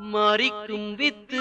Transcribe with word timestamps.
மாறிக்கும் 0.00 0.94
with. 0.94 1.40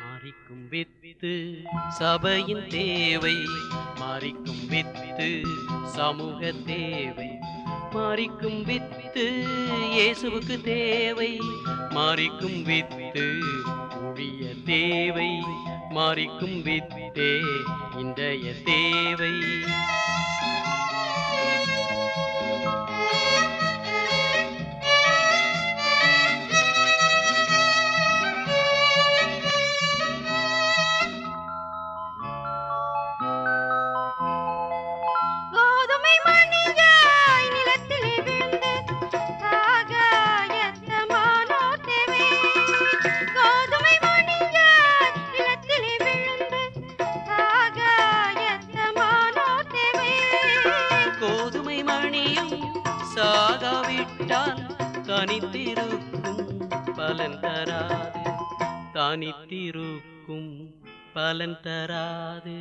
மாறிக்கும் 0.00 0.68
வித்து. 0.68 1.56
சபையின் 1.88 2.68
தேவை. 2.68 3.36
மாறிக்கும் 4.00 4.66
வித்து. 4.66 5.42
சமூக 5.84 6.52
தேவை. 6.66 7.38
மாறிக்கும் 7.94 8.62
வித்து 8.62 9.24
இயேசுவுக்கு 9.92 10.60
தேவை. 10.60 11.38
மாறிக்கும் 11.90 12.62
வித்து 12.62 13.26
ஊழிய 14.02 14.54
தேவை. 14.64 15.30
மாறிக்கும் 15.90 16.62
வித்தே 16.62 17.40
இன்றைய 17.96 18.52
தேவை. 18.64 19.32
சாகாவிட்டால் 53.14 54.66
தனித்திருக்கும் 55.02 56.68
பலன் 56.96 57.40
தராது. 57.40 58.30
தனித்திருக்கும் 58.92 60.74
பலன் 61.14 61.60
தராது. 61.62 62.58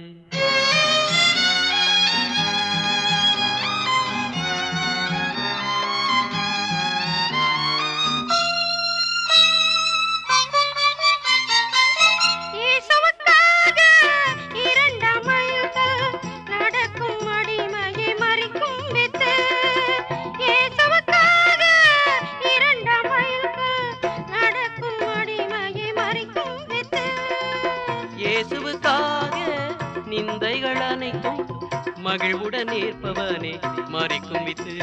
மகிழ்வுடன் 32.03 32.71
ஏற்பவனே 32.79 33.53
மறிக்கும் 33.91 34.45
வித்து 34.45 34.75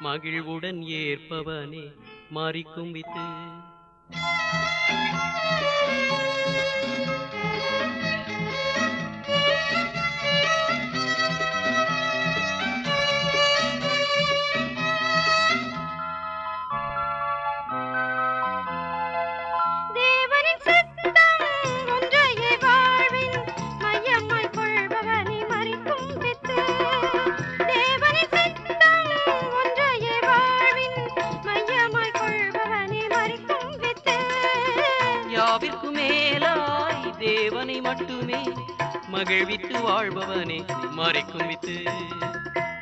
மகிழ்வுடன் 0.00 0.80
ஏற்பவனே 1.00 1.84
மறிக்கும் 2.34 2.90
வித்து 2.90 3.24
தேவனை 37.50 37.80
மட்டுமே 37.80 38.42
மகிழ்வித்து 39.12 39.78
வாழ்பவனே 39.78 40.58
மறைக்கும் 40.96 41.46
வித்து. 41.46 41.82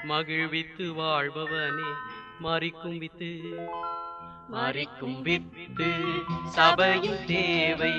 மகிழ்வித்து 0.08 0.92
வாழ்பவனே 0.92 1.88
மறிக்கும் 2.42 2.98
வித்து. 2.98 3.40
மறிக்கும் 4.52 5.22
வித்து 5.22 5.92
சபையின் 6.44 7.24
தேவை. 7.26 7.92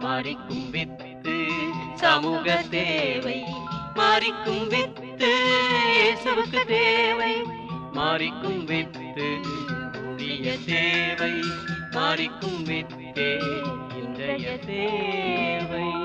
மறிக்கும் 0.00 0.70
வித்து 0.70 1.46
சமூக 1.94 2.64
தேவை. 2.70 3.44
மறிக்கும் 3.94 4.66
வித்து 4.68 5.30
இயேசுவுக்கு 5.92 6.64
தேவை. 6.64 7.42
மறிக்கும் 7.94 8.64
வித்து 8.64 9.38
புதிய 9.92 10.58
தேவை. 10.66 11.32
மறிக்கும் 11.90 12.64
வித்தே 12.64 13.38
இன்றைய 13.96 14.58
தேவை. 14.58 15.95